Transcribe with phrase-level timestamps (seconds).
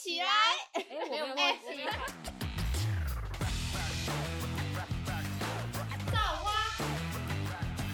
[0.00, 0.26] 起来！
[0.74, 1.42] 哎，我没有忘记。
[6.12, 6.52] 造花，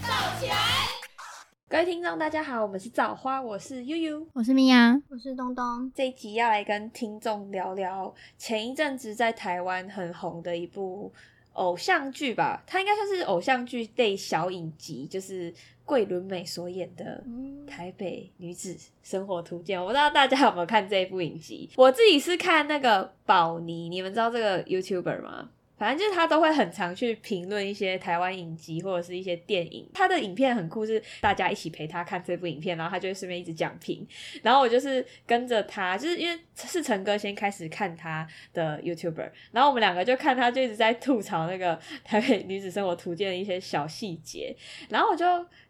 [0.03, 0.55] 造起来！
[1.67, 4.27] 各位听众，大家好，我们是枣花，我是悠悠。
[4.33, 11.11] 我是米娅，我是东东，这一集要来跟听众聊聊前一阵子在台湾很红的一部
[11.55, 15.53] 偶像剧吧，它应该算是偶像剧类小影集，就是
[15.83, 17.23] 桂纶镁所演的
[17.67, 19.79] 《台北女子生活图鉴》。
[19.81, 25.49] 我不知道大家有没有看这一部影集，我自己是看那个宝妮，你们知道这个 YouTuber 吗？
[25.77, 34.07] 反正就是他都会很常去评论一些台湾影集或者是一些电影，他的影片很酷，是大家一起陪他看这部影片，然后他就会顺便一直讲评，
[34.41, 44.55] 然后我就是跟着他，就是因为是陈哥先开始看他的 YouTuber，然后我们两个就看他就一直在吐槽那个台北女子生活图鉴的一些小细节，
[44.89, 45.25] 然后我就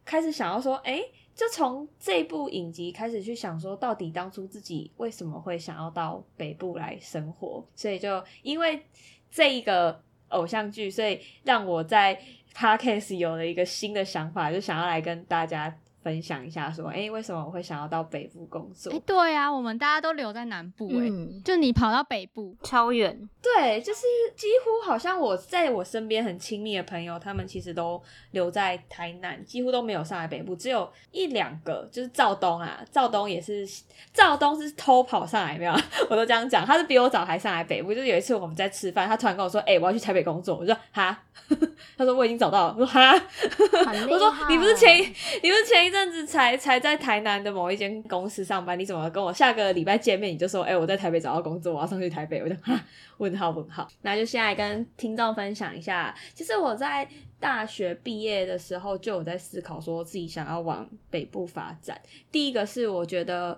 [0.06, 1.02] 开始想要说，哎。
[1.36, 7.64] 就从这部影集开始去想说，到底当初自己为什么会想要到北部来生活？
[7.76, 8.82] 所以就因为
[9.30, 12.18] 这一个偶像剧，所以让我在
[12.56, 18.94] podcast 有了一个新的想法，就想要来跟大家分享一下，说，哎，为什么我会想要到北部工作？
[18.94, 24.02] 哎，对啊、我们大家都留在南部、哎、嗯，就你跑到北部，超远，对，就是
[24.36, 28.00] 几乎好像我在我身边很亲密的朋友，他们其实都
[28.32, 33.68] 留在台南，几乎都没有上来北部，只有一两个，就是赵东啊，赵东也是，
[34.14, 37.92] 赵东是偷跑上来，没有啊， 我都这样讲，他是比我早还上来北部。
[37.96, 41.18] 就是有一次我们在吃饭，他突然跟我说：“哎、我要去台北工作。”我就说：“哈。
[41.98, 43.14] ”他说：“我已经找到了。”我说：“哈。
[44.10, 45.02] ”我说你不是前一
[45.42, 52.78] 你不是前一阵子才才在台南的某一间公司上班，你怎么跟我下个礼拜见面你就说，哎、我在台北找到工作，我要上去台北，我就哈
[53.18, 53.88] 问号问号。
[54.02, 57.08] 那就现在跟听众分享一下，其实我在
[57.40, 62.00] 大学毕业的时候就有在思考，说自己想要往北部发展。
[62.32, 63.58] 第一个是我觉得。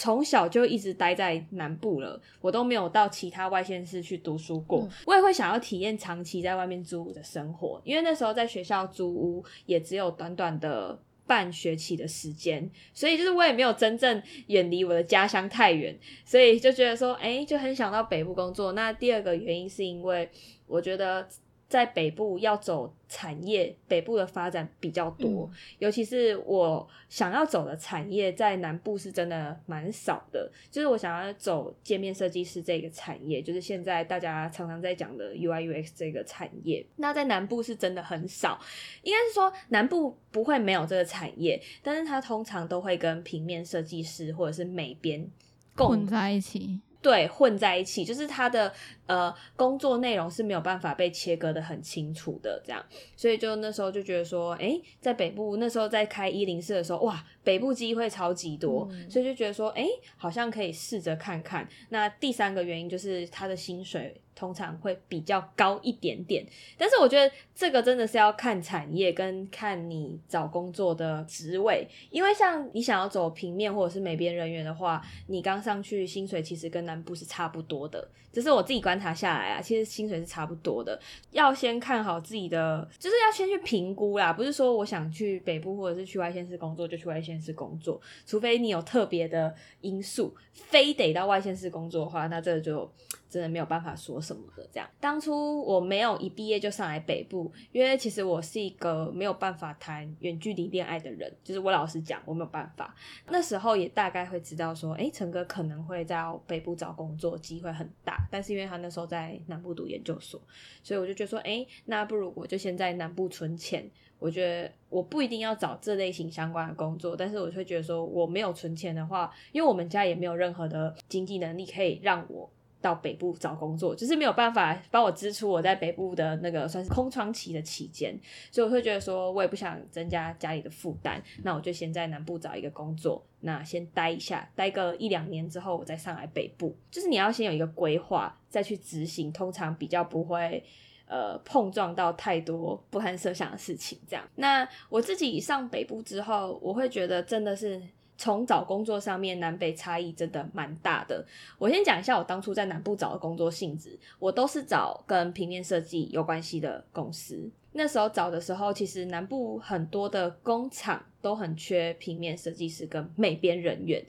[0.00, 4.88] 从小就一直待在南部了，我都没有到其他外县市去读书过。
[5.04, 10.96] 我也会想要体验长期在外面租屋的生活，因为那时候在学校租屋也只有短短的
[11.28, 18.72] 半学期的时间，所以就是我也没有真正远离我的家乡太远，所以就觉得说，哎、就很想到北部工作。
[18.72, 20.28] 那第二个原因是因为
[20.66, 21.28] 我觉得
[21.68, 30.50] 在北部要走产业，北部的发展比较多，尤其是我想要走的产业，在南部是真的蛮少的。
[30.70, 38.58] 就是我想要走界面设计师这个产业，就是现在大家常常在讲的 UI UX 这个产业，那在南部是真的很少。
[39.02, 45.30] 应该是说南部不会没有这个产业，但是它通常都会跟平面设计师或者是美编
[45.76, 46.80] 共混在一起。
[47.00, 48.72] 对混在一起，就是他的
[49.06, 52.84] 呃工作内容是没有办法被切割的很清楚的，这样，
[53.16, 61.68] 所以就那时候就觉得说，哎，在北部那时候在开一零四的时候，哇，北部机会超级多，嗯所以就觉得说，哎，好像可以试着看看。
[61.90, 80.96] 那第三个原因就是他的薪水通常会比较高一点点，但是我觉得这个真的是要看产业跟看你找工作的职位，因为像你想要走平面或者是美编人员的话，你刚上去薪水其实跟南部是差不多的，只是我自己观察下来啊，其实薪水是差不多的。
[81.32, 92.88] 要先看好自己的，就是要先去评估啦，不是说我想去北部或者是去外县市工作就去外县市工作，除非你有特别的因素，非得到外县市工作的话，那这就
[93.28, 94.64] 真的没有办法说什么的。
[94.72, 102.94] 这样，当初我没有一毕业就上来北部，因为其实我是一个没有办法谈远距离恋爱的人，就是我老实讲，我没有办法。
[103.30, 108.27] 那时候也大概会知道说，哎，陈哥可能会在北部找工作，机会很大。
[108.30, 110.40] 但是因为他那时候在南部读研究所，
[110.82, 113.88] 所以我就觉得说，哎，那不如我就先在南部存钱。
[114.20, 122.50] 我觉得我不一定要找这类型相关的工作，但是我会觉得说，我没有存钱的话，因为我们家也没有任何的经济能力可以让我。
[122.80, 128.18] 到北部找工作，就是没有办法帮我支出我在北部的那个算是空窗期的期间，
[128.50, 136.76] 所以我会觉得说，我也不想增加家里的负担，那我就先在南部找一个工作，那先待一下，待个一两年之后，我再上来北部。
[136.90, 140.64] 就是你要先有一个规划，再去执行，通常比较不会。
[141.10, 144.22] 呃，碰撞到太多不堪设想的事情，这样。
[144.34, 147.80] 那我自己上北部之后，我会觉得真的是
[148.18, 151.24] 从找工作上面南北差异真的蛮大的。
[151.56, 157.48] 我先讲一下我当初在南部找的工作性质，我都是找跟平面设计有关系的公司。
[157.72, 164.04] 那时候找的时候，其实南部很多的工厂都很缺平面设计师跟美编人员。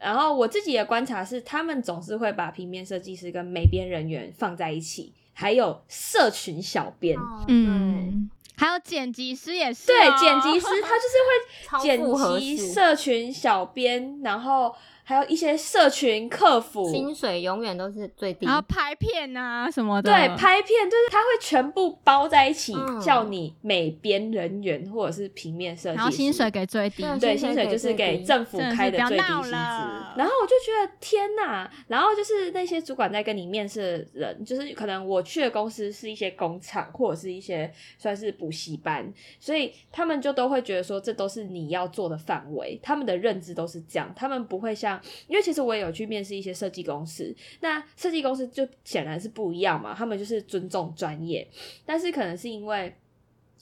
[0.00, 7.16] 然后我自己的观察是，他们总是会把平面设计师跟美编人员放在一起，还有社群小编。
[7.16, 18.54] 哦嗯，还有剪辑师也是、对哦，剪辑师，他就是会剪辑社群小编，然后还有一些社群客服，薪水永远都是最低然。
[18.54, 29.52] 后拍片啊什么的，对，拍片就是他会全部包在一起，嗯叫你美编人员或者是平面设计师，然后薪水给最低，对对，薪水就是给政府开的最低薪资。
[30.14, 31.70] 然后我就觉得天哪！
[31.88, 39.10] 然后就是那些主管在跟你面试的人，就是可能我去的公司是一些工厂或者是一些算是补习班，
[39.40, 44.91] 所以他们就都会觉得说这都是你要做的范围，他们的认知都是这样，他们不会像，
[45.28, 51.46] 因为其实我也有去面试一些设计公司，那设计公司就显然是不一样嘛，他们就是尊重专业，
[51.86, 52.94] 但是可能是因为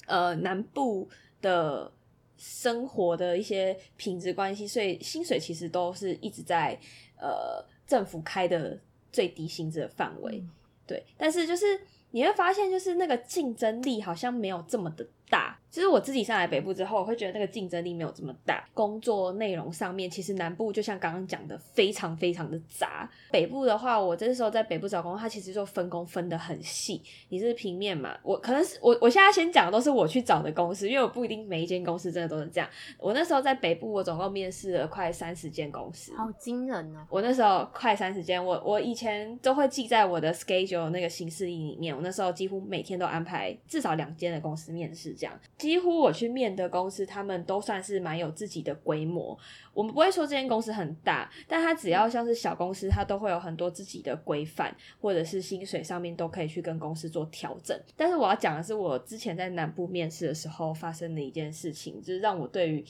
[0.06, 1.08] 呃南部
[1.42, 1.92] 的
[2.36, 6.78] 生活的一些品质关系，所以薪水其实都是一直在
[7.18, 8.78] 呃政府开的
[9.12, 10.42] 最低薪资的范围。
[10.86, 11.80] 对，但是就是
[12.10, 15.59] 你会发现，就是那个竞争力好像没有这么的大。
[15.70, 18.66] 其实我自己上来北部之后，我会觉得那个竞争力没有这么大。
[18.74, 23.08] 工作内容上面，其实南部就像刚刚讲的，非常非常的杂。
[23.30, 27.00] 北部的话，我这时候在北部找工作，它其实就分工分得很细。
[27.28, 28.16] 你是平面嘛？
[28.22, 32.68] 我可能是我我现在先讲的都是我去找的公司，因为我不一定每一间公司真的都是这样。
[32.98, 36.12] 我那时候在北部，我总共面试了快三十间公司。
[36.16, 37.06] 好惊人哦！
[37.08, 41.94] 我那时候快三十间，我我以前都会记在我的 schedule 那个行事历里面。
[41.94, 49.38] 我那时候几乎每天都安排至少两间的公司面试，这样几乎我去面的公司，他们都算是蛮有自己的规模。
[49.74, 57.78] 我们不会说这间公司很大，但它只要像是小公司，它都会有很多自己的规范，或者是薪水上面都可以去跟公司做调整。
[57.94, 62.82] 但是我要讲的是，我之前在南部面试的时候发生的一件事情，就是让我对于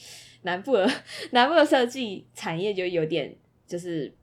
[0.43, 0.89] 南部的
[1.31, 3.35] 南部的设计产业就有点
[3.67, 4.13] 就是。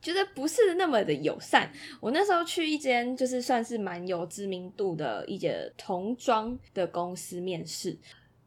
[0.00, 1.70] 觉得不是那么的友善。
[2.00, 7.96] 我那时候去一间就是算是蛮有知名度的一间童装的公司面试。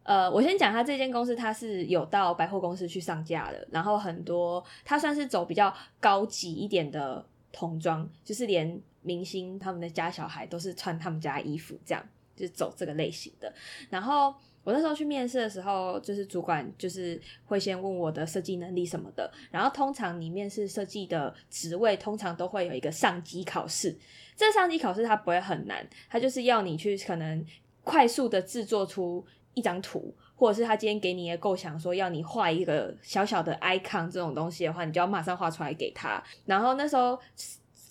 [0.03, 13.53] 呃，我先讲他这间公司，它是有到百货公司去上架的，然后很多它算是走比较高级一点的童装，就是连明星他们的家小孩都是穿他们家衣服，这样就是走这个类型的。
[13.89, 23.95] 然后我那时候去面试的时候，就是主管就是会先问我的设计能力什么的，然后通常你面试设计的职位，通常都会有一个上机考试。
[24.36, 27.45] 这上机考试它不会很难，它就是要你去可能
[27.83, 36.24] 快速的制作出一张图，或者是他今天给你的构想说要你画一个小小的 icon 这种东西的话，你就要马上画出来给他。
[36.45, 37.19] 然后那时候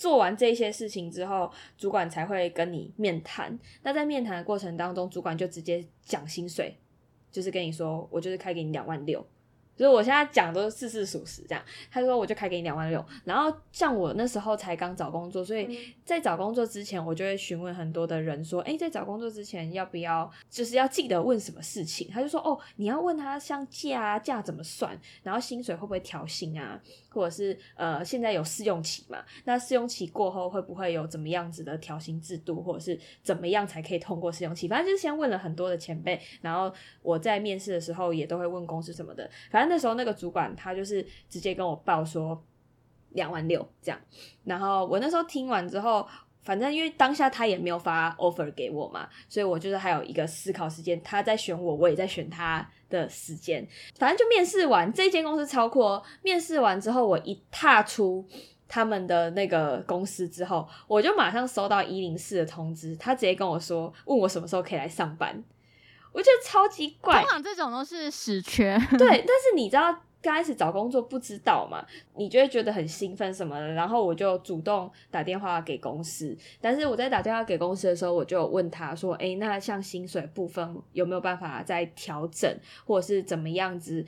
[0.02, 3.56] 做完这些事情之后，主管才会跟你面谈。
[3.84, 6.76] 那在面谈的过程当中，主管就直接讲薪水，
[7.30, 9.24] 就是跟你说，我就是开给你两万六。
[9.76, 11.64] 所以我现在讲都是事事属实，这样。
[11.90, 22.08] 他说我就开给你两万六，然后像我那时候才刚找工作，所以在找工作之前，我就会询问很多的人说，哎，在找工作之前要不要，就是要记得问什么事情？
[22.12, 29.18] 他就说，哦，你要问他像价啊，价怎么算，然后薪水会不会调薪啊，或者是呃，现在有试用期嘛？
[29.44, 34.68] 那试用期过后会不会有怎么样子的调薪制度，或者是怎么样才可以通过试用期？
[34.68, 36.72] 反正就是先问了很多的前辈，然后
[37.02, 39.28] 我在面试的时候也都会问公司什么的。
[39.50, 42.42] 反正那时候那个主管他就是直接跟我报说
[43.10, 44.00] 两万六这样，
[44.44, 46.06] 然后我那时候听完之后。
[46.44, 51.00] 反正因为当下他也没有发 offer 给我嘛，所以我就是还有一个思考时间。
[51.00, 53.64] 他在选我，我也在选他的时间。
[53.94, 56.02] 反正就面试完，这间公司超酷。
[56.20, 58.26] 面试完之后，我一踏出
[58.66, 65.44] 他们的那个公司之后，我就马上收到一零四的通知，他直接跟我说，问我什么时候可以来上班。
[66.12, 71.84] 我觉得超级怪通，常这种都是死缺，对，但是你知道刚开始找工作不知道嘛，
[72.16, 76.36] 你就会觉得很兴奋什么的，然后我就主动打电话给公司。
[76.60, 82.54] 但是我在打电话给公司的时候，我就有问他说：“诶，那像薪水部分有没有办法再调整，
[82.84, 84.04] 或者是怎么样子？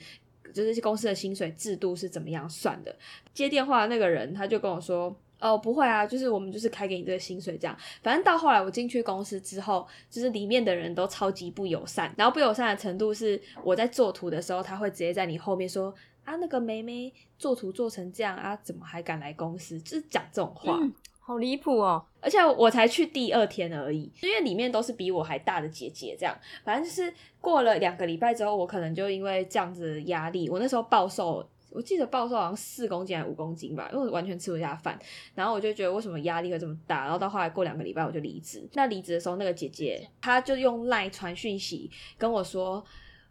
[0.53, 2.95] 就是公司的薪水制度是怎么样算的？”
[3.33, 5.19] 接电话的那个人他就跟我说。
[5.39, 7.77] 哦，不会啊，就是我们就是开给你这个薪水这样。
[8.01, 19.79] 反正到后来我进去公司之后，就是里面的人都超级不友善，然后不友善的程度是我在做图的时候，他会直接在你后面说啊，那个梅梅做图做成这样啊，怎么还敢来公司？
[19.81, 20.77] 就是讲这种话。
[20.81, 20.93] 嗯
[21.27, 22.05] 好离谱哦！
[22.21, 27.11] 而且我才去第二天而已，因为里面都是比我还大的姐姐，这样，反正就是
[27.41, 31.43] 过了两个礼拜之后，我可能就因为这样子的压力，我那时候暴瘦，
[31.75, 34.97] 我记得暴瘦好像四公斤还是五公斤吧，因为我完全吃不下饭，
[35.33, 38.67] 然后我就觉得为什么压力会这么大，然后到后来过两个礼拜我就离职。
[38.73, 42.83] 那离职的时候，那个姐姐她就用赖传讯息跟我说。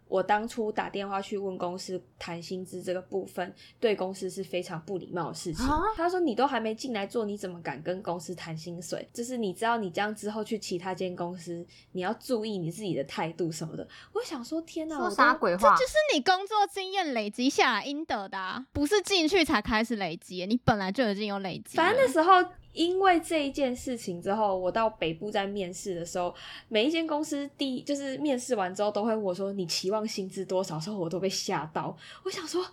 [0.07, 5.65] 我当初打电话去问公司谈薪资这个部分，对公司是非常不礼貌的事情。
[5.65, 9.07] 啊他说：“你都还没进来做，你怎么敢跟公司谈薪水？
[9.11, 15.75] 就是你知道，你这样之后去其他间公司，你要注意你自己的态度什么的。”我想说，天哪，说啥鬼话？
[15.75, 21.75] 这就是你工作经验累积下来应得的、啊，不是进去才开始累积，你本来就已经有累积。
[21.77, 26.35] 反正那时候，因为这一件事情之后，我到北部在面试的时候，
[26.67, 31.97] 每一间公司第就是面试完之后都会问我说你期望薪资多少，时候我都被吓到。
[32.23, 32.63] 我想说。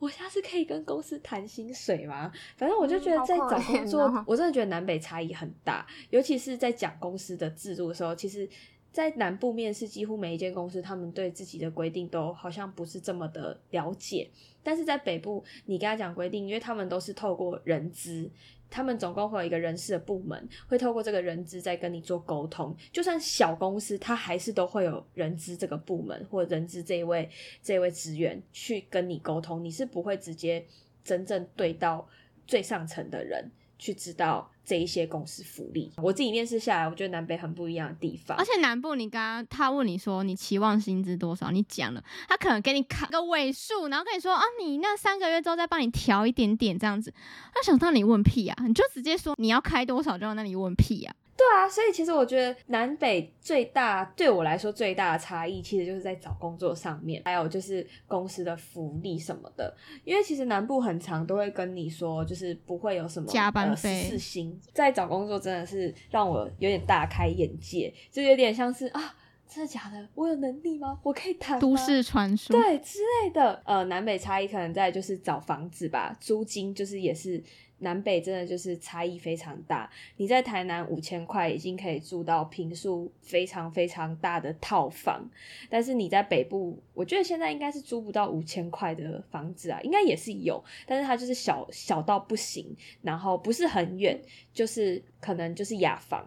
[0.00, 2.30] 我下次可以跟公司谈薪水吗？
[2.56, 8.48] 反正我就觉得在找工作，我真的觉得南北差异很大，尤其是在讲公司的制度的时候，其实。
[8.90, 14.28] 在南部面试，几乎每一间公司，他们对自己的规定都好像不是这么的了解。
[14.62, 18.28] 但是在北部，你跟他讲规定，因为他们都是透过人资，
[18.68, 22.74] 他们总共会有一个人事的部门，会透过这个人资在跟你做沟通。
[22.92, 27.28] 就算小公司，他还是都会有人资这个部门或人资这一位
[27.62, 30.64] 这一位职员去跟你沟通，你是不会直接
[31.04, 32.06] 真正对到
[32.46, 33.50] 最上层的人。
[33.78, 38.36] 去知道这一些公司福利，我自己面试下来，我觉得南北很不一样的地方。
[38.36, 47.14] 而且南部，你刚刚他问你说你期望薪资多少，你讲了，他可能给你卡个尾数，然后跟你说啊，你那三个月之后再帮你调一点点这样子。
[47.54, 51.14] 他想到你问屁啊，你就直接说你要开多少就那你问屁啊。
[51.38, 59.72] 对啊，所以其实我觉得南北最大对我来说最大的差异，其实就是在找工作上面，还有就是公司的福利什么的。
[60.02, 64.60] 因为其实南部很长都会跟你说，就是不会有什么加班呃费四薪。
[64.74, 69.14] 在找工作真的是让我有点大开眼界，就有点像是啊，
[69.48, 70.08] 真的假的？
[70.14, 70.98] 我有能力吗？
[71.02, 73.62] 我可以谈吗都市传说，对之类的。
[73.64, 77.42] 呃，南北差异可能在就是找房子吧，租金就是也是
[77.78, 79.88] 南北真的就是差异非常大。
[80.16, 85.26] 你在台南五千块已经可以住到平数非常非常大的套房，
[85.70, 94.20] 但是你在北部，我觉得现在应该是租不到五千块的房子啊，应该也是有，但是它就是小小到不行，然后不是很远，
[94.52, 96.26] 就是可能就是雅房，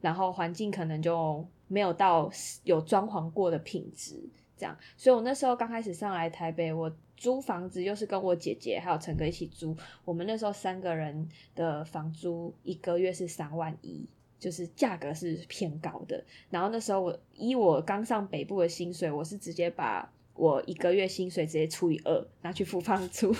[0.00, 2.30] 然后环境可能就没有到
[2.64, 4.22] 有装潢过的品质。
[4.58, 14.06] 这样，所以我那时候刚开始上来台北，我租房子又是跟我姐姐还有陈哥一起租，我们那时候三个人的房租一个月是三万一，
[14.38, 16.24] 就是价格是偏高的。
[16.48, 23.34] 然后那时候我以我刚上北部的薪水，我是直接把我一个月薪水直接除以二拿去付房租，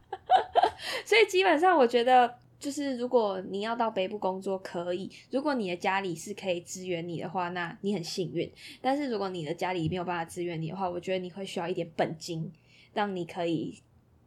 [1.04, 2.34] 所以基本上我觉得。
[2.64, 8.50] 就是如果你要到北部工作，可以；如果你的家里是可以支援你的话，那你很幸运。
[8.80, 12.50] 但是如果你的家里没有办法支援你的话，我觉得你会需要一点本金，
[12.94, 13.78] 让你可以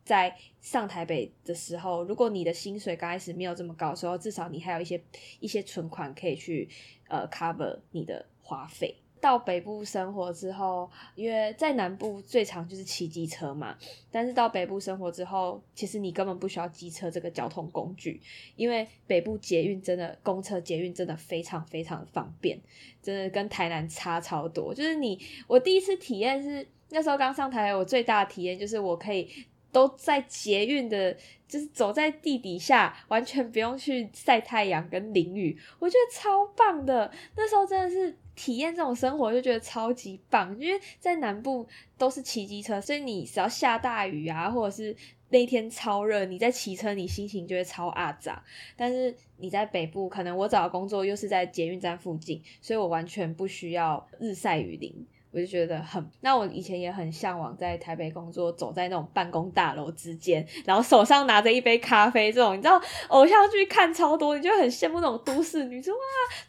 [0.05, 5.01] 在上台北的时候，如果你的薪水刚开始没有这么高时候，至少你还有一些
[5.39, 6.69] 一些存款可以去
[7.07, 8.95] 呃 cover 你的花费。
[9.27, 13.77] 到北部生活之后，因为在南部最常就是骑机车嘛，
[14.09, 18.21] 但是到北部生活之后，其实你根本不需要机车这个交通工具，
[18.55, 22.57] 因为北部捷运真的公车捷运真的非常非常方便，
[23.03, 24.73] 真的跟台南差超多。
[24.73, 29.29] 就是你，我第一次体验是那时候刚上台，我最大的体验就是我可以
[29.73, 31.13] 都在捷运的，
[31.49, 37.11] 就是走在地底下，完全不用去晒太阳跟淋雨，我觉得超棒的。
[37.35, 38.17] 那时候真的是。
[38.37, 41.67] 体验这种生活就觉得超级棒，因为在南部
[41.97, 44.95] 都是骑机车，所以你只要下大雨啊，或者是
[45.29, 48.41] 那天超热，你在骑车，你心情就会超阿杂。
[48.75, 54.93] 但是你在北部，可能我找的工作又是在捷运站附近，所以我完全不需要日晒雨淋。
[55.37, 65.99] 我就觉得很，那我以前也很向往在台北工作，走在那种办公大楼之间，然后手上拿着一杯咖啡，这种你知道偶像剧看超多，你就很羡慕那种都市女生哇，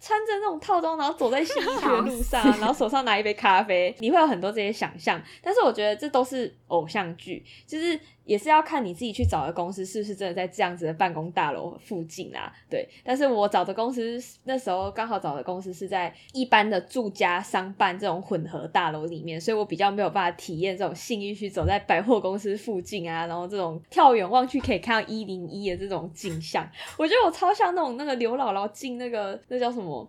[0.00, 5.20] 穿着那种套装，然后走在新一区的路上，然后手上拿一杯咖啡，你会有很多这些想象。
[5.42, 12.52] 但是我觉得这都是偶像剧，就是也是要看你自己去找的公司是不是真的在这样子的办公大楼附近啊。
[12.68, 26.68] 对，但是我找的公司那时候刚好找的公司是在一般的住家商办这种混合大楼里面，所以我比较没有办法体验这种幸运区走在百货公司附近啊，然后这种跳远望去可以看到一零一的这种景象。
[26.98, 30.06] 我觉得我超像那种那个刘姥姥进那个那叫什么，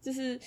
[0.00, 0.40] 就是。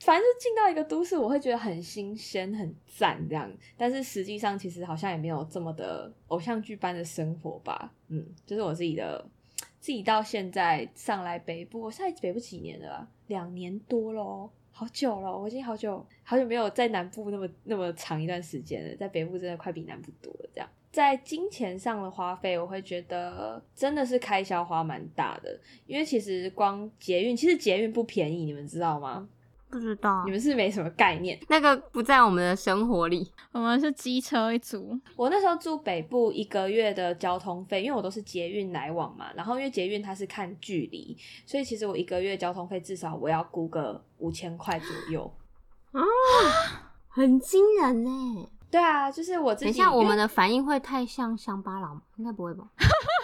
[0.00, 3.50] 反正就进到一个都市，我会觉得很新鲜、很赞这样。
[3.76, 7.92] 但是实际上，其实好像也没有这么的偶像剧般的生活吧。
[8.08, 9.24] 嗯，就是我自己的，
[9.80, 13.08] 自己到现在上来北部，我现在北部几年了？
[13.26, 15.36] 两年多咯，好久了。
[15.36, 20.48] 我已经好久好久没有在南部那么那么长一段时间了，在北部真的快比南部多了。
[20.54, 29.28] 这样，在金钱上的花费，我会觉得真的是开销花蛮大的，因为其实光捷运，其实捷运不便宜，你们知道吗？
[29.70, 31.38] 不知道你们是没什么概念。
[31.48, 33.30] 那个不在我们的生活里。
[33.50, 45.32] 我们是机车一族，我那时候住北部一个月的交通费，因为我都是捷运来往嘛，然后因为捷运它是看距离，所以其实我一个月交通费至少我要估个五千块左右。
[47.08, 48.48] 很惊人呢。
[48.70, 49.64] 对啊，就是我自己。
[49.64, 52.02] 等一下，我们的反应会太像乡巴佬吗？
[52.16, 52.64] 应该不会吧？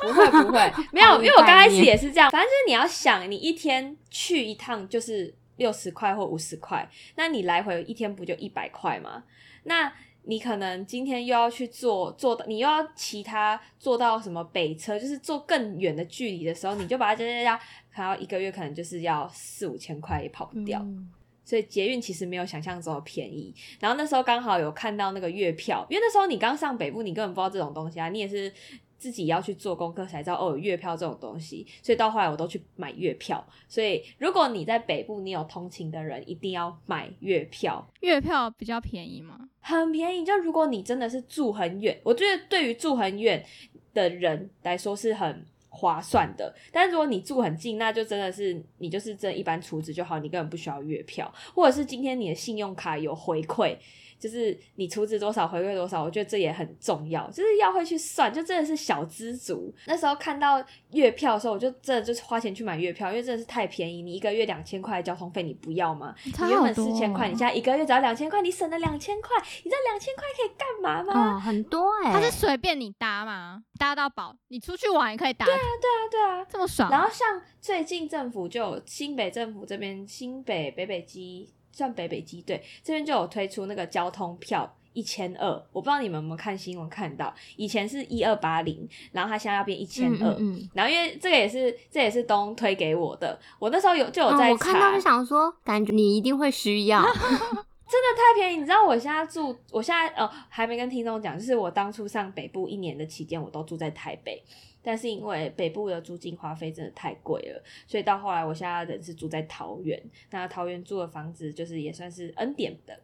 [0.02, 2.30] 不会不会， 没有，因为我刚开始也是这样。
[2.30, 9.25] 反正就是你要想，你一天去一趟就是六十块或五十块，那你来回一天不就一百块吗？
[9.64, 9.92] 那
[10.25, 17.56] 你可能今天又要去坐坐到，你又要其他坐到什么北车，就是坐更远的距离的时候，你就把它加加加，
[17.94, 20.80] 可能一个月可能就是要四五千块也跑不掉。
[20.80, 21.11] 嗯
[21.46, 23.54] 所以捷运其实没有想象中的便宜。
[23.78, 28.50] 然后那时候刚好有看到那个月票，因为那时候你刚上北部，你根本不知道这种东西啊，你也是
[28.98, 31.66] 自己要去做功课才知道哦有月票这种东西。
[31.82, 33.44] 所以到后来我都去买月票。
[33.68, 37.86] 所以如果你在北部，你有通勤的人，一定要买月票。
[38.00, 39.48] 月票比较便宜吗？
[39.60, 43.44] 很便宜，就如果你真的是住很远，我觉得对于住很远
[43.92, 46.54] 的人来说是很划算的。
[46.70, 53.76] 但是如果你住很近，那就真的是你就是真一般储值就好，你根本不需要月票，或者是今天你的信用卡有回馈。
[54.24, 59.70] 就是你出资多少回馈多少，我觉得这也很重要，就是要会去算，就真的是小资族。
[59.86, 64.00] 那时候看到月票的时候，我就真的就是花钱去买月票，因为真的是太便宜。
[64.00, 66.14] 你一个月两千块交通费，你不要吗？
[66.24, 71.36] 你原本四千块，你现在一个月只要两千块，你省了两千块，你知道两千块可以干嘛吗？
[71.36, 73.62] 哦，很多哎、它是随便你搭吗？
[73.78, 75.44] 搭到饱，你出去玩也可以搭。
[75.44, 76.46] 对啊，对啊，对啊。
[76.48, 76.90] 这么爽。
[76.90, 84.74] 然后像最近政府就有新北政府这边新北北北基算北北基对这边就有推出那个交通票。
[84.94, 97.02] 一千二，我不知道你们有没有看新闻看到，以前是一二八零，然后它现在要变一千二，嗯嗯然后因为这个也是这也是东推给我的，我那时候有就有哦在查，我看到就想说，感觉你一定会需要。
[97.12, 104.40] 真的太便宜，你知道我现在住，我现在呃还没跟听众讲，就是我当初上北部一年的期间，我都住在台北，
[104.84, 110.00] 但是因为北部的租金花费真的太贵了，所以到后来我现在人是住在桃园，
[110.30, 112.96] 那桃园住的房子就是也算是恩典的。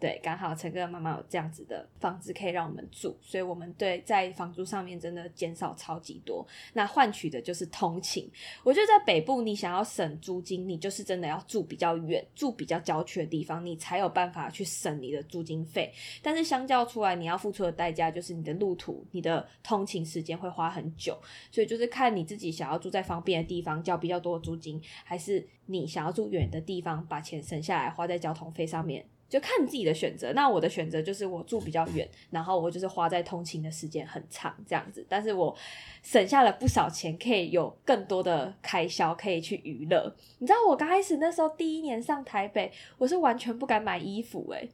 [0.00, 6.44] 对，刚好陈哥妈妈有这样子的房子可以让我们住，所以我们对在房租上面真的减少超级多。
[6.72, 8.26] 那换取的就是通勤。
[8.64, 15.92] 我觉得在北部，你想要省租金，你就是真的要住比较远，住比较郊区的地方，你才有办法去省你的租金费。
[16.22, 21.14] 但是相较出来，你要付出的代价就是你的路途、你的通勤时间会花很久。
[21.52, 29.04] 所以就是看你自己想要住在方便的地方，交比较多的租金，还是你想要住远的地方，把钱省下来花在交通费上面。
[29.30, 30.32] 就看你自己的选择。
[30.34, 35.56] 那我的选择就是我住比较远，然后我就是花在通勤的时间很长这样子，但是我
[36.02, 40.14] 省下了不少钱，可以有更多的开销可以去娱乐。
[40.40, 44.68] 你知道我刚开始那时候第一年上台北，我是完全不敢买衣服诶、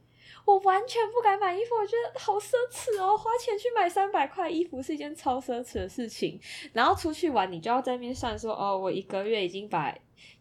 [0.45, 3.17] 我完全不敢买衣服，我觉得好奢侈哦！
[3.17, 6.39] 花钱去买三百块衣服是一件超奢侈的事情。
[6.73, 9.93] 然后出去玩，你就要在那边算说，哦，我一个月已经把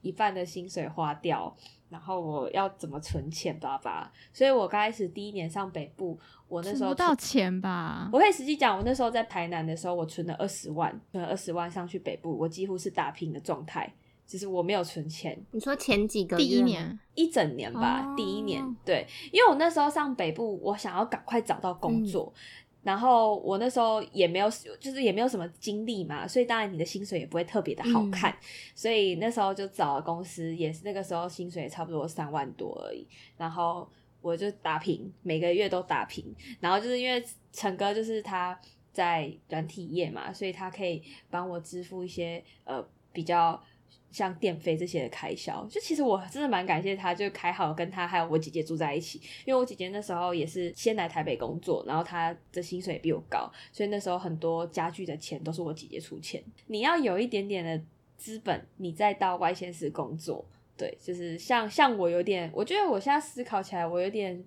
[0.02, 1.54] 一半的薪水花掉，
[1.88, 4.12] 然后我要怎么存钱吧吧。
[4.32, 8.08] 所以我刚开始第一年上北部，我那时候存不到钱吧？
[8.12, 13.92] 我可以实际讲，我那时候在台南的时候，我存了二十万，存了二十万上去北部，我几乎是打拼的状态，
[14.26, 22.32] 只是我没有存钱，你说前几个月第一年，一整年吧，哦第一年对，因为我那时候上北部，我想要赶快找到工作。
[22.86, 28.32] 然后我那时候也没有，就是也没有什么经历嘛，所以当然你的薪水也不会特别的好看，
[28.76, 33.04] 所以那时候就找了公司，也是那个时候薪水也差不多三万多而已。
[33.36, 36.32] 然后我就打平，每个月都打平。
[36.60, 37.20] 然后就是因为
[37.52, 38.56] 陈哥就是他
[38.92, 43.60] 在软体业嘛，所以他可以帮我支付一些呃比较
[44.16, 45.62] 像电费这些的开销。
[45.70, 56.42] 就其实我真的蛮感谢他，就还好跟他还有我姐姐住在一起，因为我姐姐那时候也是先来台北工作，然后她的薪水也比我高，所以那时候很多家具的钱都是我姐姐出钱。
[56.68, 57.84] 你要有一点点的
[58.16, 60.42] 资本，你再到外县市工作。
[60.78, 64.42] 对，就是像像我有点，我觉得我现在思考起来，我有点，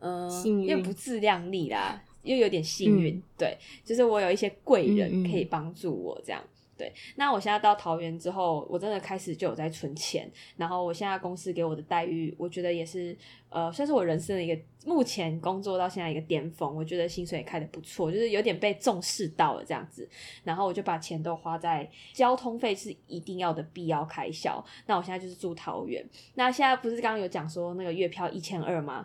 [0.00, 6.42] 嗯、幸运因为不自量力啦，又有点幸运，嗯对，就是我有一些贵人可以帮助我这样。
[6.78, 13.16] 对，那我现在到桃园之后，我真的开始就有在存钱，然后我现在公司给我的待遇，我觉得也是
[13.50, 16.76] 呃，算是我人生的一个目前工作到现在一个巅峰。
[16.76, 20.08] 我觉得薪水也开的不错，就是有点被重视到了这样子。
[20.44, 24.64] 然后我就把钱都花在交通费是一定要的必要开销。
[24.86, 29.04] 那我现在就是住桃园，那现在不是刚刚有讲说那个月票一千二吗？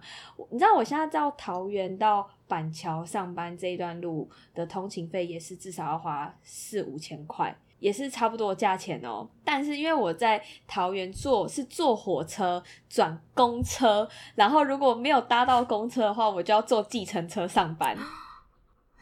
[0.51, 7.55] 你知道我现在到桃园到板桥上班这一段路的通勤费也是至少要花四五千块。
[7.83, 9.27] 也是差不多价钱哦。
[9.43, 17.97] 但是因为我在桃园坐是坐火车转公车，然后如果没有搭到公车的话，我就要坐计程车上班。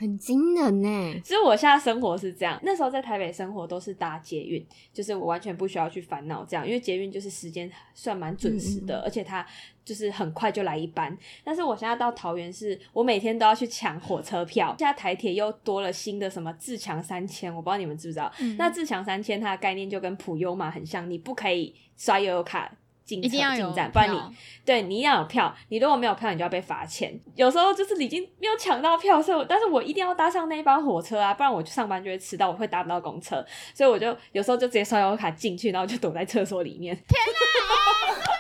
[0.01, 1.21] 很惊人呢。
[1.23, 9.45] 其实我现在生活是这样，那时候在台北生活都是搭捷运，就是我完全不需要去烦恼这样，因为捷运就是时间算蛮准时的，而且它
[9.85, 11.15] 就是很快就来一班。
[11.43, 14.75] 但是我现在到桃园是，我每天都要去抢火车票。
[14.79, 18.31] 现在台铁又多了新的什么自强三千，我不知道你们知不知道？
[18.39, 22.75] 嗯那自强三千它的概念就跟普悠玛很像，你不可以刷悠游卡
[23.19, 24.19] 进车一定要有进站，不然你
[24.63, 27.19] 对你一定要有票，你如果没有票，你就要被罚钱。
[27.35, 36.95] 有时候就是已经没有抢到票，所以我但是我一定要搭上那一班火车啊，不然我去上班就会迟到，我会搭不到公车，所以我就有时候就直接刷悠游卡进去，然后就躲在厕所里面。
[36.95, 36.99] 啊，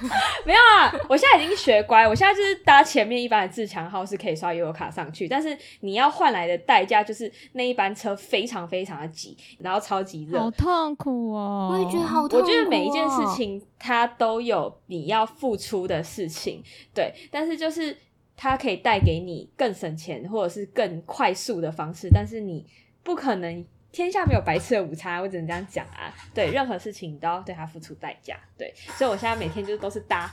[0.44, 10.50] 没有啊，我现在已经学乖，我现在就是搭前面一班的自强号是可以刷悠游卡上去，但是你要换来的代价就是那一班车非常非常的挤，然后超级热好。
[10.50, 11.70] 痛苦哦。
[11.72, 12.40] 我也觉得好痛苦、哦。
[12.40, 16.62] 我觉得每一件事，情它都有你要付出的事情，
[16.94, 17.96] 对，但是就是
[18.36, 22.66] 它可以带给你更省钱或者是更快速的方式，但是你
[23.02, 23.64] 不可能。
[23.90, 26.12] 天下没有白吃的午餐，我只能这样讲啊。
[26.34, 28.36] 对，任何事情你都要对它付出代价。
[28.56, 30.32] 对，所以我现在每天就是都是搭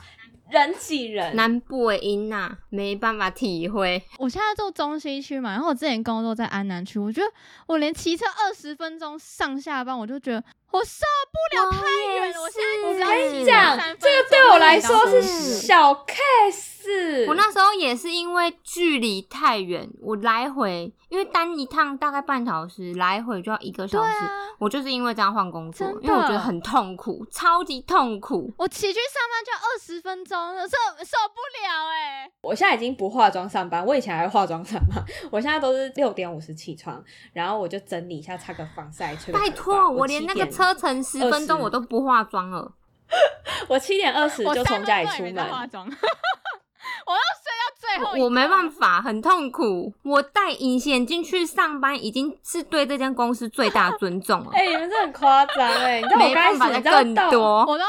[0.50, 4.00] 人挤人，南部的音呐，没办法体会。
[4.18, 7.26] 我现在住中西区嘛，然后我之前工作在安南区，我觉得
[7.66, 12.40] 我连骑车二十分钟上下班，我就觉得我受不了，太远了。
[12.42, 17.26] 我现在我只要骑跟你讲三分，这个对我来说是小 case。
[17.26, 24.08] 我那时候也是因为距离太远，我来回因为单一趟大概半小时，来回就要一个小时。
[24.08, 28.52] 啊，我就是因为这样换工作因为我觉得很痛苦，超级痛苦。
[28.56, 37.02] 我骑去上班就要二十分钟，受受不了哎、我现在已经不化妆上班，我以前还会化妆上班，我现在都是六点五十起床，
[37.32, 42.72] 然后我就整理一下，擦个防晒，吹个头发拜托，我连那个点车程十分钟我都不化妆了。
[43.68, 45.86] 我七点二十就从家里出门，化妆，
[47.06, 49.00] 我要睡到最后一我没办法。
[49.00, 49.92] 很痛苦。
[50.02, 54.50] 我戴隐形眼镜去上班，已经是对这间公司最大的尊重了。
[54.52, 56.00] 哎、你们这很夸张哎！
[56.00, 57.64] 你知道我没办法，你知道到，更多。
[57.66, 57.84] 我都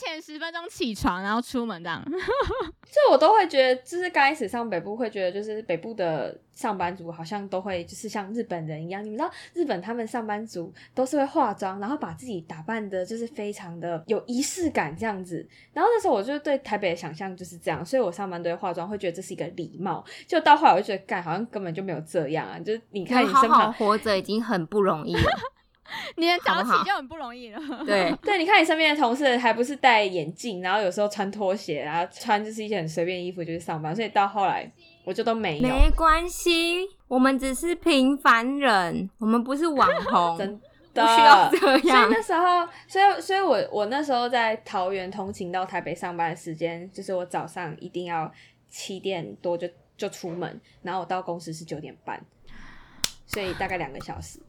[0.00, 2.02] 前十分钟起床，然后出门这样。
[2.10, 15.46] 就我都会觉得，就是刚开始上北部会觉得，就是北部的上班族好像都会就是像日本人一样，你们知道日本他们上班族都是会化妆，然后把自己打扮的就是非常的有仪式感这样子。
[15.72, 20.04] 然后那时候我就对台北的想象就是这样，所以我上班都会化妆，会觉得这是一个礼貌。
[20.26, 22.58] 就到后来我就觉得，干好像根本就没有这样啊！
[22.58, 25.30] 就是你看你身旁好活着已经很不容易了。
[26.16, 27.60] 你能早起就很不容易了。
[27.84, 34.70] 对， 对，你看你身边的同事还不是戴眼镜，然后有时候穿拖鞋，然后穿就是一些很随便的衣服就去上班，所以到后来
[35.04, 35.68] 我就都没有。
[35.68, 41.82] 没关系，我们只是平凡人，我们不是网红， 真不的需要这所以。
[41.84, 48.30] 那时候，所以所以我我那时候在桃园通勤到台北上班的时间，就是我早上一定要
[48.68, 52.20] 七点多就就出门，然后我到公司是九点半，
[53.26, 54.40] 所以大概两个小时。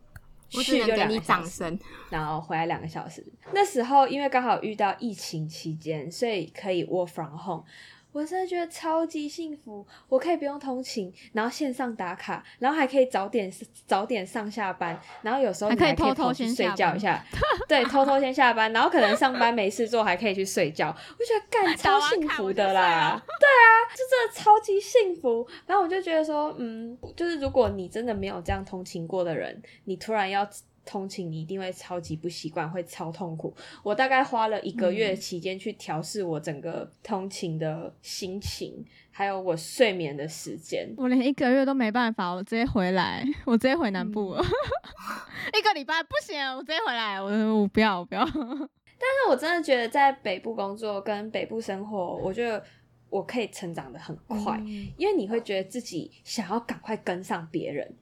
[0.56, 1.80] 我只能给你掌声。
[2.10, 3.26] 然后回来两个小时。
[3.54, 7.64] 那时候因为刚好遇到疫情期间，所以可以 work from home。
[8.12, 13.52] 我真的觉得超级幸福，我可以不用通勤，然后线上打卡，然后还可以早点
[13.86, 17.24] 早点上下班，然后有时候还可以你还可以偷偷跑去睡觉一下，
[17.68, 25.48] 对，偷偷先下班，然后可能上班没事做，还可以去睡觉，我觉得干超幸福的啦了，对啊，就真的超级幸福。
[25.66, 30.48] 然后我就觉得说，嗯，就是如果你真的没有这样通勤过的人，你突然要
[30.86, 33.54] 通勤，你一定会超级不习惯，会超痛苦。
[33.84, 40.92] 我大概花了一个月期间去调试我整个通勤的心情，还有我睡眠的时间。
[40.98, 44.44] 我连一个月都没办法，我直接回来，我直接回南部了。
[45.58, 47.30] 一个礼拜不行，我直接回来，我
[47.62, 48.24] 我不要，我不要。
[49.04, 52.64] 但是我真的觉得在北部工作跟北部生活，我觉得
[53.10, 57.96] 我可以成长的很快，嗯因为你会觉得自己想要赶快跟上别人。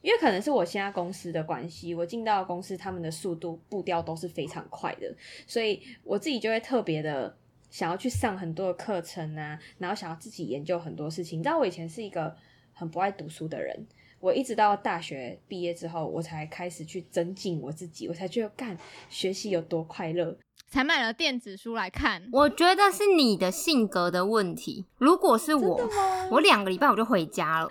[0.00, 5.12] 因为可能是我现在公司的关系，我进到公司，他们的速度步调都是非常快的，
[5.46, 7.36] 所以我自己就会特别的
[7.68, 11.40] 想要去上很多的课程啊，然后想要自己研究很多事情。
[11.40, 12.34] 你知道我以前是一个
[12.72, 13.86] 很不爱读书的人，
[14.20, 18.78] 我一直到大学毕业之后，我才开始去增进我自己，我才觉得干
[19.10, 20.36] 学习有多快乐。
[20.70, 22.28] 才买了电子书来看。
[22.30, 24.84] 我觉得是你的性格的问题。
[24.98, 25.90] 如果是我，
[26.30, 27.68] 我两个礼拜我就回家了。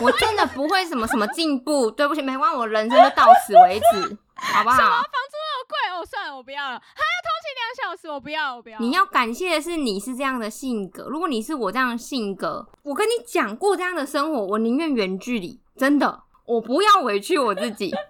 [0.00, 4.76] 我真的不会什么什么进步，对不起，没关系，我人生就到此为止，好不好？
[4.76, 8.78] 什么房租那么贵哦，算了，我不要了，还要通勤两小时，我不要，我不要。
[8.78, 11.04] 你要感谢的是你是这样的性格。
[11.08, 17.92] 如果你是我这样的性格，我跟你讲过这样的生活，我宁愿远距离，真的，我不要委屈我自己。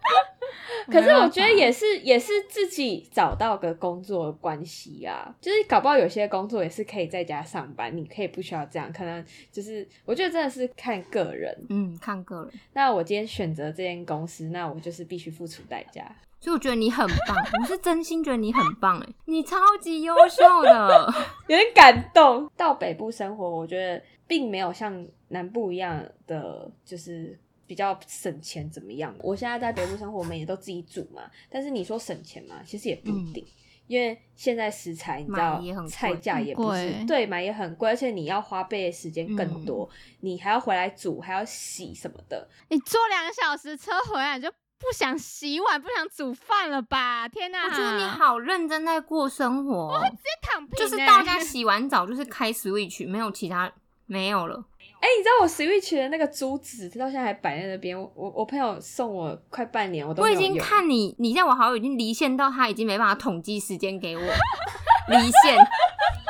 [0.90, 11.56] 可是我觉得也是，也是自己找到个工作的关系啊，就是搞不好有些工作也是可以在家上班，你可以不需要这样，可能就是我觉得真的是看个人。
[11.70, 12.52] 嗯，看个人。
[12.74, 16.04] 那我今天选择这间公司，那我就是必须付出代价。
[16.38, 21.14] 所以我觉得你很棒，我是真心觉得你很棒哎，你超级优秀的，
[21.48, 22.50] 有点感动。
[22.54, 29.14] 到北部生活，我觉得并没有像南部一样的，就是比较省钱怎么样。
[29.20, 33.46] 我现在在北部生活，我们也都自己煮嘛，但是你说省钱嘛，其实也不一定，
[33.86, 39.88] 因为现在食材你知道菜价也不是对买也很贵，而且你要花费的时间更多，
[40.20, 44.50] 你还要回来煮，还要洗什么的，你坐两个小时车回来就。
[44.76, 47.26] 不想洗碗，不想煮饭了吧？
[47.28, 47.64] 天哪！
[47.64, 50.76] 我觉得你好认真在过生活，我会直接躺平。
[50.76, 53.72] 就是大家洗完澡，就是开 Switch，没有其他，
[54.04, 54.62] 没有了。
[55.04, 57.94] 哎，你知道我 Switch 的那个珠子，到现在还摆在那边。
[58.00, 65.58] 我我朋友送我快半年，我都我已经看你，你在我好友已经离线到他已经没办法统计时间给我离线，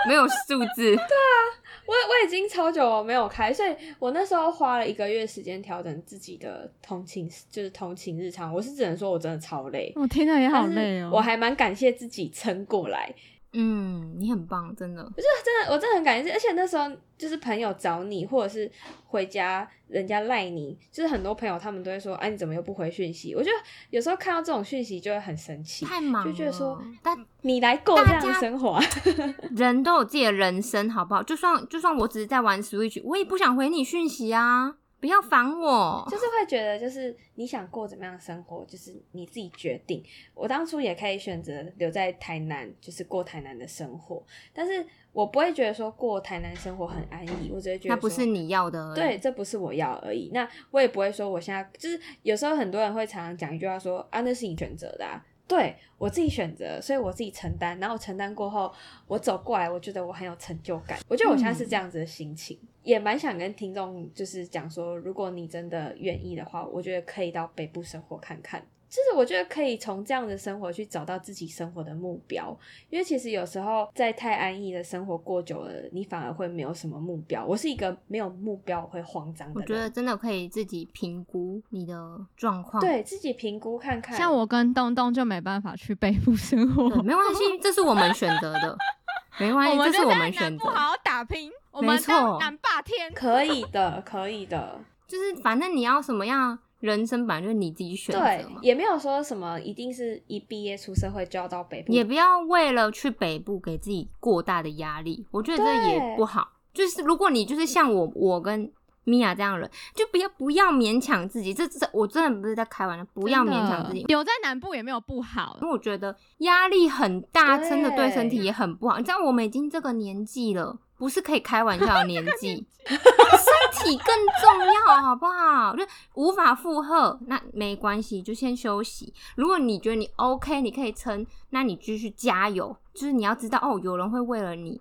[0.09, 0.91] 没有数字。
[0.97, 1.63] 对啊。
[1.87, 8.53] 我我已经超久没有开，所以我那时候花了一个月时间调整自己的通勤，就是通勤日常。
[8.53, 11.11] 我是只能说我真的超累，我听到也好累哦。
[11.13, 13.15] 我还蛮感谢自己撑过来。
[13.55, 15.03] 嗯，你很棒，真的。
[15.03, 16.33] 我是真的，我真的很感谢。
[16.33, 18.71] 而且那时候就是朋友找你，或者是
[19.07, 23.57] 回家人家赖你，就是很多朋友他们都会说：“哎，你怎么又不回讯息？”我觉得
[23.91, 28.81] 有时候看到这种讯息就会很生气，太忙，就觉得说：“但你来过这样的生活，
[29.57, 31.23] 人都有自己的人生，好不好？
[31.23, 40.03] 就算就算我只是在玩 Switch，我也不想回你讯息啊。”不要烦我，就是会觉得，就是你想过怎么样的生活，就是你自己决定。
[40.33, 50.31] 我当初也可以选择留在台南，就是过台南的生活，但是我不会觉得说过台南生活很安逸，我只会觉得那不是你要的，对，这不是我要而已。
[50.33, 55.21] 那我也不会说我现在就是有时候很多人会常常讲一句话说啊，那是你选择的。
[55.47, 58.73] 对我自己选择，所以我自己承担，然后承担过后，
[59.07, 60.99] 我走过来，我觉得我很有成就感。
[61.09, 68.65] 我觉得我现在是这样子的心情，也蛮想跟听众就是讲说，如果你真的愿意的话，我觉得可以到北部生活看看。
[68.95, 72.57] 就是我觉得可以从这样的生活去找到自己生活的目标，
[72.91, 77.45] 因为其实有时候在太安逸的生活过久了，你反而会没有什么目标。
[77.45, 79.61] 我是一个没有目标会慌张的。
[79.61, 81.95] 我觉得真的可以自己评估你的
[82.37, 84.17] 状况，对自己评估看看。
[84.17, 88.79] 像我跟东东就没办法去北部生活，没关系，这是我们选择的，
[89.41, 90.67] 没关系，这是我们选择。
[90.67, 91.51] 好好打拼，
[91.83, 94.79] 没错，南霸天可以的，可以的，
[95.09, 96.57] 就是反正你要什么样。
[96.81, 106.53] 人生本来就是你自己选择嘛，也没有说什么一定是一毕业出社会就要到北部，也不要为了去北部给自己过大的压力，我觉得这也不好。
[106.73, 108.71] 就是如果你就是像我，我跟
[109.05, 111.55] 米娅这样的人，就不要不要勉强自己。
[111.55, 114.03] 这这我真的不是在开玩笑，不要勉强自己。
[114.05, 118.99] 留在南部也没有不好，因为我觉得压力很大，真的对身体也很不好。
[118.99, 120.79] 你知道我们已经这个年纪了。
[120.97, 122.97] 不是可以开玩笑的年纪， 身
[123.85, 125.77] 体更重要， 好不好？
[125.77, 129.13] 就无法负荷，那没关系，就先休息。
[129.37, 132.77] 如果你觉得你 OK，你可以撑，那你继续加油。
[132.93, 134.81] 就是你要知道，哦，有人会为了你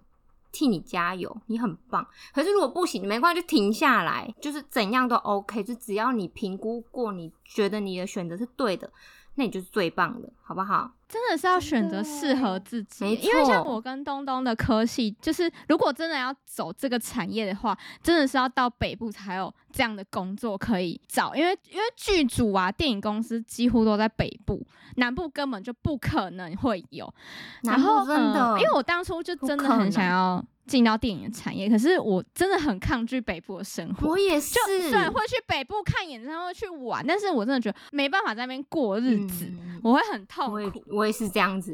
[0.51, 2.05] 替你加油，你很棒。
[2.33, 5.63] 可是如果不行，没关系，就停下来，就是怎样都 OK。
[5.63, 8.89] 就只要你评估过，你觉得你的选择是对的。
[9.35, 10.91] 那你就是最棒的，好不好？
[11.13, 21.35] 真的是要选择适合自己，因为像我跟东东的科系，就是如果真的要走这个产业的话，真的是要到北部才有这样的工作可以找。
[21.35, 27.13] 因为因为剧组啊，电影公司几乎都在北部，南部根本就不可能会有。
[27.61, 30.43] 然后真的，因为我当初就真的很想要。
[30.65, 34.07] 进到电影产业，可是我真的很抗拒北部的生活。
[34.07, 34.53] 我也是，
[34.89, 39.51] 虽然会去北部看演唱会去玩，但是我真的觉得没办法在那边过日子，
[39.83, 40.83] 我会很痛苦。
[40.87, 41.73] 我也是这样子，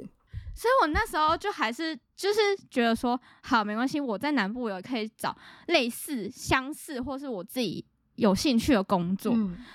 [0.56, 7.86] 所以我那时候就还是就是觉得说，好没关系，我在南部有可以找类似、相似，或是我自己。
[8.19, 9.34] 有兴趣的工作，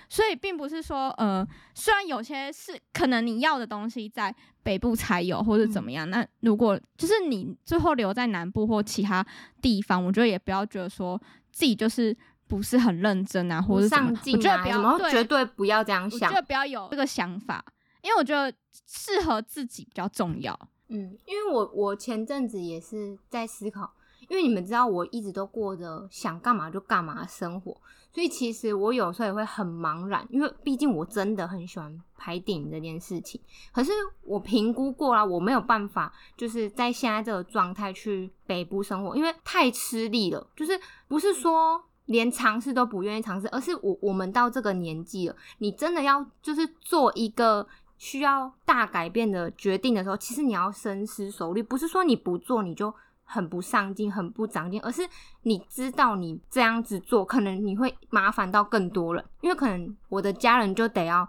[0.08, 9.26] 所以并不是说，呃，虽然有些是可能你要的东西在北部才有，或者怎么样，那如果就是你最后留在南部或其他
[9.62, 17.64] 地方，我觉得也不要觉得说自己就是不是很认真啊，或者上进啊，什么绝对不要这样想，就不要有这个想法，
[18.02, 18.54] 因为我觉得
[18.86, 20.58] 适合自己比较重要。
[20.88, 23.94] 嗯，因为我我前阵子也是在思考。
[24.26, 27.78] 因为你们知道我一直都过着想干嘛就干嘛的生活，
[28.14, 33.40] 所以其实我有时候也会很茫然，因为毕竟我真的很喜欢拍电影这件事情。
[33.72, 33.90] 可是
[34.22, 40.46] 我评估过了，我没有办法就是在现在这个状态去北部生活，因为太吃力了。
[40.54, 47.66] 就是不是说连尝试都不愿意尝试，而是我我们到这个年纪了，你真的要就是做一个。
[47.96, 52.92] 需要大改变的决定的时候，其实你要深思熟虑，不是说你不做你就
[53.24, 55.02] 很不上进、很不长进，而是
[55.42, 61.28] 你知道你这样子做，可能你会麻烦到更多人，因为可能我的家人就得要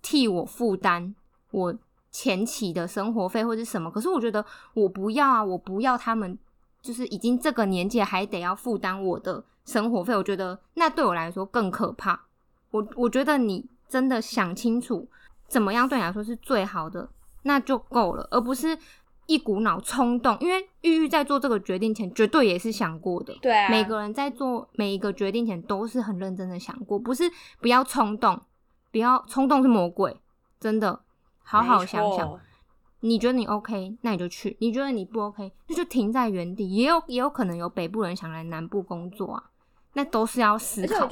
[0.00, 1.14] 替我负担
[1.50, 1.74] 我
[2.10, 3.90] 前期的生活费或者什么。
[3.90, 6.38] 可是我觉得我不要啊，我不要他们
[6.80, 12.26] 就是已经这个年纪还得要负担我的生活费，我觉得那对我来说更可怕。
[12.70, 15.08] 我我觉得你真的想清楚。
[15.48, 17.06] 怎么样对你来说是最好的，
[17.42, 18.74] 那就够了，而不是
[19.26, 20.36] 一股脑冲动。
[20.40, 23.36] 因为玉玉在做这个决定前，绝对也是想过的。
[23.40, 27.24] 对啊，每个人在做每一个决定前，都是很认真的想过，不是
[27.60, 28.40] 不要冲动，
[28.90, 30.16] 不要冲动是魔鬼，
[30.58, 31.00] 真的，
[31.42, 32.40] 好好想想。
[33.04, 36.72] 你觉得你 OK，那你就去；你觉得你不 OK，那就停在原地。
[36.72, 39.42] 也有也有可能有北部人想来南部工作啊，
[39.94, 41.08] 那都是要思考。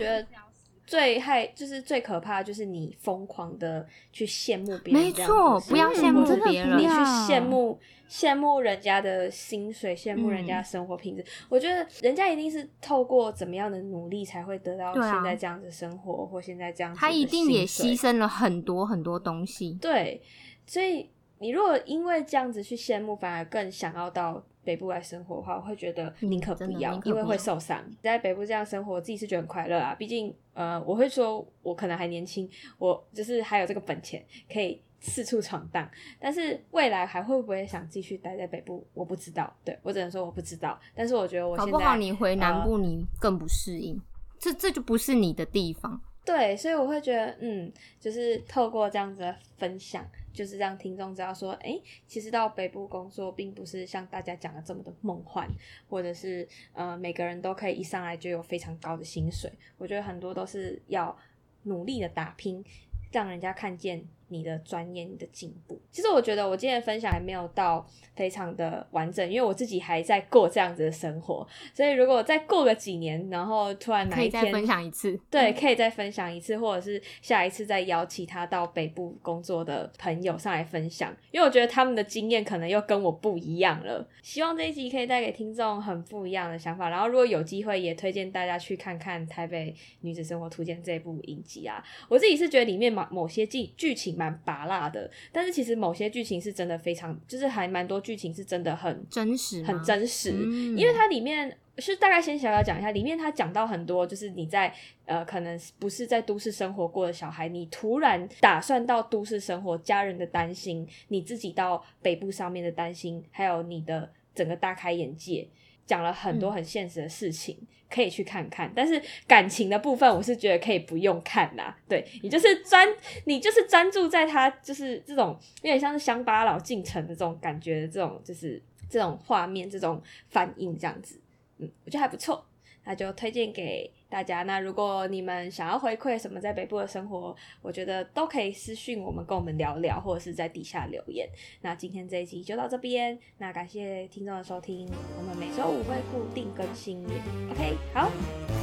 [0.91, 11.25] 最害就是最可怕，就是你疯狂的去羡慕别人，没错，不要羡慕别人，你去羡慕羡慕人家的薪水，羡慕人家生活品质。
[11.49, 16.99] 我觉得人家一定是透过怎么样的努力，才会得到现在这样子生活，或现在这样子。
[16.99, 19.79] 他一定也牺牲了很多很多东西。
[19.81, 20.21] 对，
[20.67, 24.45] 所以你如果因为这样子去羡慕，反而更想要到。
[24.63, 27.83] 北部来生活的话，我会觉得宁可不要，因为会受伤。
[28.03, 29.95] 在北部这样生活，我自己是觉得很快乐啊。
[29.95, 32.47] 毕竟，呃，我会说，我可能还年轻，
[32.77, 35.91] 我就是还有这个本钱可以四处闯荡。
[36.21, 39.51] 但是未来还会不会想继续待在北部，我不知道。
[39.65, 40.79] 对我只能说我不知道。
[40.95, 43.99] 但是我觉得我搞不好你回南部，你更不适应。
[44.39, 45.99] 这这就不是你的地方。
[46.27, 50.07] 对，所以我会觉得，嗯，就是透过这样子的分享。
[50.33, 55.49] 就是让听众知道说，哎，其实到北部工作并不是像大家讲的这么的梦幻，
[55.89, 59.53] 或者是呃每个人都可以一上来就有非常高的薪水。
[59.79, 61.17] 我觉得很多都是要
[61.65, 62.65] 努力的打拼，
[63.13, 64.05] 让人家看见。
[64.31, 65.79] 你的专业，你的进步。
[65.91, 71.47] 其实我觉得我今天的分享还没有到非常的完整，因为我自己还在过这样子的生活。
[71.75, 84.07] 所以如果再过个几年，然后突然哪一天分享一次，对，可以再分享一次，或者是下一次再邀其他到北部工作的朋友上来分享，因为我觉得他们的经验可能又跟我不一样了。
[84.23, 86.89] 希望这一集可以带给听众很不一样的想法。
[86.89, 91.83] 然后如果有机会，也推荐大家去看看《台北女子生活图鉴》这部影集啊。
[92.09, 94.20] 我自己是觉得里面某某些剧剧情。
[94.21, 100.31] 蛮拔辣的，但是其实某些剧情是真的非常，就是还蛮多剧情是真的很真实，很真实。
[100.77, 104.71] 因为它里面是大概先小小讲一下，里面它讲到很多，就是你在
[105.07, 115.49] 呃，可能不是在都市生活过的小孩，你突然打算到都市生活，家人的担心，你自己到北部上面的担心，还有你的整个大开眼界。
[115.91, 117.59] 讲了很多很现实的事情，
[117.91, 118.73] 可以去看看。
[118.77, 121.77] 但是感情的部分，我是觉得可以不用看啦。
[121.89, 122.87] 对你就是专，
[123.25, 131.21] 你就是专注在他，就是这种有点像是乡巴佬进城的这种感觉的这种，就是这种画面、这种反应这样子。
[131.59, 132.47] 嗯，我觉得还不错。
[132.85, 134.43] 那就推荐给大家。
[134.43, 141.29] 那如果你们想要回馈什么在北部的生活，我觉得都可以私信我们，跟我们聊聊，或者是在底下留言。
[141.63, 143.19] 那今天这一期就到这边。
[143.39, 147.03] 那感谢听众的收听，我们每周五会固定更新。
[147.51, 148.11] OK，好，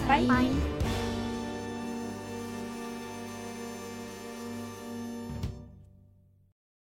[0.08, 1.07] 拜拜。